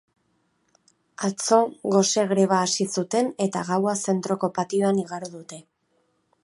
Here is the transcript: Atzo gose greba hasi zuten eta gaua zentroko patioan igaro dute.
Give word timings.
Atzo 1.27 1.59
gose 1.97 2.23
greba 2.31 2.63
hasi 2.67 2.89
zuten 3.01 3.31
eta 3.47 3.63
gaua 3.69 3.95
zentroko 4.07 4.49
patioan 4.61 5.03
igaro 5.05 5.33
dute. 5.37 5.63